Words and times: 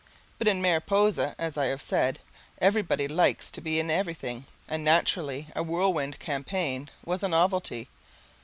But 0.39 0.47
in 0.47 0.63
Mariposa, 0.63 1.35
as 1.37 1.59
I 1.59 1.65
have 1.67 1.79
said, 1.79 2.17
everybody 2.59 3.07
likes 3.07 3.51
to 3.51 3.61
be 3.61 3.79
in 3.79 3.91
everything 3.91 4.45
and 4.67 4.83
naturally 4.83 5.49
a 5.55 5.61
Whirlwind 5.61 6.17
Campaign 6.17 6.89
was 7.05 7.21
a 7.21 7.27
novelty. 7.27 7.87